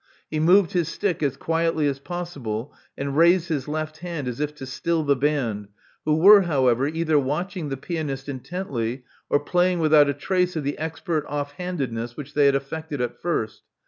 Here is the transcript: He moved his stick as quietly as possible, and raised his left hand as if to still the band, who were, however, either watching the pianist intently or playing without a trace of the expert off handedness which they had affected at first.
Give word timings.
He 0.31 0.39
moved 0.39 0.71
his 0.73 0.87
stick 0.89 1.21
as 1.21 1.37
quietly 1.37 1.85
as 1.85 1.99
possible, 1.99 2.73
and 2.97 3.15
raised 3.15 3.49
his 3.49 3.67
left 3.67 3.97
hand 3.99 4.27
as 4.27 4.39
if 4.39 4.55
to 4.55 4.65
still 4.65 5.03
the 5.03 5.15
band, 5.15 5.67
who 6.05 6.15
were, 6.17 6.41
however, 6.41 6.87
either 6.87 7.19
watching 7.19 7.69
the 7.69 7.77
pianist 7.77 8.27
intently 8.27 9.03
or 9.29 9.39
playing 9.39 9.77
without 9.77 10.09
a 10.09 10.15
trace 10.15 10.55
of 10.55 10.63
the 10.63 10.79
expert 10.79 11.23
off 11.27 11.51
handedness 11.51 12.17
which 12.17 12.33
they 12.33 12.47
had 12.47 12.55
affected 12.55 12.99
at 12.99 13.21
first. 13.21 13.61